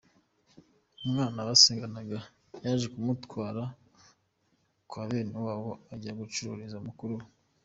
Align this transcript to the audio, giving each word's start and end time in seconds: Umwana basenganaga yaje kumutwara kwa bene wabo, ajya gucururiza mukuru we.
Umwana 1.05 1.47
basenganaga 1.47 2.17
yaje 2.63 2.87
kumutwara 2.93 3.63
kwa 4.89 5.03
bene 5.09 5.35
wabo, 5.45 5.71
ajya 5.93 6.13
gucururiza 6.19 6.77
mukuru 6.87 7.13
we. 7.19 7.25